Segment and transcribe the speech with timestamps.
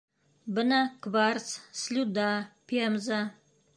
[0.59, 1.47] Бына кварц,
[1.81, 2.31] слюда,
[2.67, 3.21] пемза...